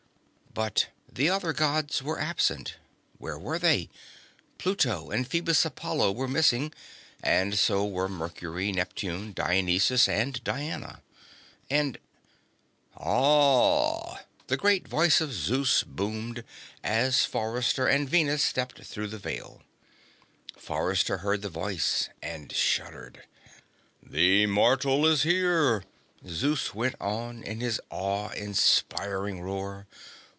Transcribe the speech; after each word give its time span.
But 0.53 0.89
the 1.09 1.29
other 1.29 1.53
Gods 1.53 2.03
were 2.03 2.19
absent. 2.19 2.75
Where 3.19 3.39
were 3.39 3.57
they? 3.57 3.89
Pluto 4.57 5.09
and 5.09 5.25
Phoebus 5.25 5.63
Apollo 5.63 6.11
were 6.11 6.27
missing, 6.27 6.73
and 7.23 7.57
so 7.57 7.85
were 7.87 8.09
Mercury, 8.09 8.73
Neptune, 8.73 9.31
Dionysus 9.31 10.09
and 10.09 10.43
Diana. 10.43 11.01
And... 11.69 11.97
"Ah," 12.97 14.25
the 14.47 14.57
great 14.57 14.89
voice 14.89 15.21
of 15.21 15.31
Zeus 15.31 15.83
boomed, 15.83 16.43
as 16.83 17.23
Forrester 17.23 17.87
and 17.87 18.09
Venus 18.09 18.43
stepped 18.43 18.83
through 18.83 19.07
the 19.07 19.17
Veil. 19.17 19.61
Forrester 20.57 21.19
heard 21.19 21.43
the 21.43 21.49
voice 21.49 22.09
and 22.21 22.51
shuddered. 22.51 23.23
"The 24.03 24.47
mortal 24.47 25.07
is 25.07 25.23
here," 25.23 25.85
Zeus 26.27 26.75
went 26.75 26.95
on 26.99 27.41
in 27.41 27.61
his 27.61 27.79
awe 27.89 28.31
inspiring 28.31 29.39
roar. 29.39 29.87